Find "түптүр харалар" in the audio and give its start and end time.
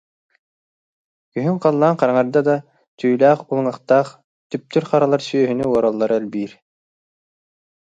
4.49-5.21